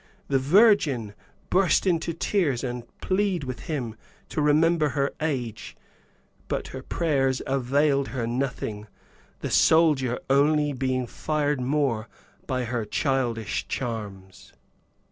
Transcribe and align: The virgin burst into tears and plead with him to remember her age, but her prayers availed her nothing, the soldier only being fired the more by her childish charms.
The 0.29 0.39
virgin 0.39 1.13
burst 1.51 1.85
into 1.85 2.11
tears 2.11 2.63
and 2.63 2.87
plead 3.01 3.43
with 3.43 3.65
him 3.69 3.95
to 4.29 4.41
remember 4.41 4.89
her 4.89 5.13
age, 5.21 5.77
but 6.47 6.69
her 6.69 6.81
prayers 6.81 7.39
availed 7.45 8.07
her 8.07 8.25
nothing, 8.25 8.87
the 9.41 9.51
soldier 9.51 10.17
only 10.27 10.73
being 10.73 11.05
fired 11.05 11.59
the 11.59 11.65
more 11.65 12.09
by 12.47 12.63
her 12.63 12.83
childish 12.83 13.67
charms. 13.67 14.53